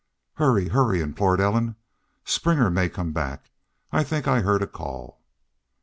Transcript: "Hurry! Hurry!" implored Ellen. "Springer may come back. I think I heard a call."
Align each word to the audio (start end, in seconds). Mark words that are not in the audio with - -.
"Hurry! 0.37 0.69
Hurry!" 0.69 0.99
implored 0.99 1.39
Ellen. 1.39 1.75
"Springer 2.25 2.71
may 2.71 2.89
come 2.89 3.11
back. 3.11 3.51
I 3.91 4.03
think 4.03 4.27
I 4.27 4.41
heard 4.41 4.63
a 4.63 4.67
call." 4.67 5.21